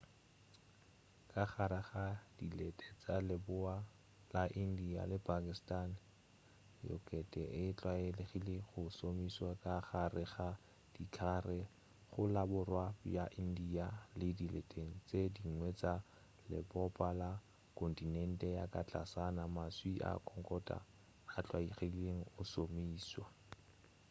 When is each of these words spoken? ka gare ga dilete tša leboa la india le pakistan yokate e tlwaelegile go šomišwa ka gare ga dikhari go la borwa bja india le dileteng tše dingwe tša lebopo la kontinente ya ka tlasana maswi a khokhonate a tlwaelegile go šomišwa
ka 1.31 1.43
gare 1.51 1.81
ga 1.89 2.05
dilete 2.37 2.87
tša 3.01 3.15
leboa 3.29 3.75
la 4.35 4.43
india 4.63 5.01
le 5.11 5.17
pakistan 5.29 5.89
yokate 6.87 7.43
e 7.63 7.65
tlwaelegile 7.77 8.55
go 8.69 8.81
šomišwa 8.97 9.51
ka 9.63 9.75
gare 9.87 10.23
ga 10.33 10.49
dikhari 10.93 11.61
go 12.11 12.21
la 12.35 12.43
borwa 12.51 12.85
bja 13.03 13.25
india 13.43 13.87
le 14.19 14.27
dileteng 14.39 14.91
tše 15.07 15.21
dingwe 15.35 15.69
tša 15.79 15.93
lebopo 16.51 17.07
la 17.21 17.31
kontinente 17.79 18.47
ya 18.57 18.65
ka 18.73 18.81
tlasana 18.87 19.43
maswi 19.55 19.93
a 20.11 20.11
khokhonate 20.27 20.77
a 21.37 21.39
tlwaelegile 21.45 22.13
go 22.33 22.41
šomišwa 22.51 23.25